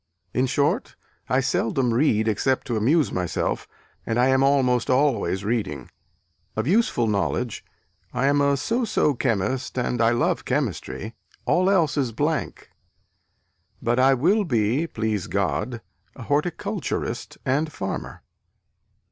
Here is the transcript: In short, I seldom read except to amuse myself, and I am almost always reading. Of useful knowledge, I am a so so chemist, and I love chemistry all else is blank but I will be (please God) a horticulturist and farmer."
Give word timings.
In 0.33 0.47
short, 0.47 0.95
I 1.29 1.41
seldom 1.41 1.93
read 1.93 2.27
except 2.27 2.65
to 2.65 2.75
amuse 2.75 3.11
myself, 3.11 3.67
and 4.03 4.17
I 4.19 4.29
am 4.29 4.41
almost 4.41 4.89
always 4.89 5.45
reading. 5.45 5.91
Of 6.55 6.65
useful 6.65 7.05
knowledge, 7.05 7.63
I 8.11 8.25
am 8.25 8.41
a 8.41 8.57
so 8.57 8.83
so 8.83 9.13
chemist, 9.13 9.77
and 9.77 10.01
I 10.01 10.09
love 10.09 10.43
chemistry 10.43 11.13
all 11.45 11.69
else 11.69 11.97
is 11.97 12.13
blank 12.13 12.71
but 13.79 13.99
I 13.99 14.15
will 14.15 14.43
be 14.43 14.87
(please 14.87 15.27
God) 15.27 15.81
a 16.15 16.23
horticulturist 16.23 17.37
and 17.45 17.71
farmer." 17.71 18.23